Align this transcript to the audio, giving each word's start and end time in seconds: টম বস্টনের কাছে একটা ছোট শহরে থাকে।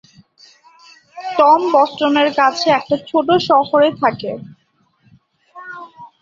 টম 1.31 1.61
বস্টনের 1.73 2.29
কাছে 2.39 2.67
একটা 2.71 2.95
ছোট 3.09 3.27
শহরে 3.47 3.89
থাকে। 4.01 4.31